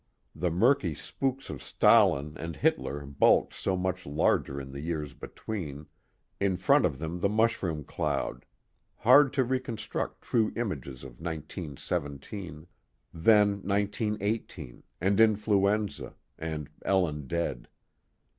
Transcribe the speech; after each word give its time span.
The 0.33 0.49
murky 0.49 0.95
spooks 0.95 1.47
of 1.51 1.61
Stalin 1.61 2.33
and 2.35 2.55
Hitler 2.55 3.05
bulked 3.05 3.53
so 3.53 3.77
much 3.77 4.07
larger 4.07 4.59
in 4.59 4.71
the 4.71 4.81
years 4.81 5.13
between, 5.13 5.85
in 6.39 6.57
front 6.57 6.87
of 6.87 6.97
them 6.97 7.19
the 7.19 7.29
mushroom 7.29 7.83
cloud 7.83 8.45
hard 8.95 9.31
to 9.33 9.43
reconstruct 9.43 10.23
true 10.23 10.53
images 10.55 11.03
of 11.03 11.21
1917. 11.21 12.65
Then 13.13 13.61
1918, 13.61 14.81
and 14.99 15.19
influenza, 15.21 16.15
and 16.35 16.67
Ellen 16.83 17.27
dead. 17.27 17.67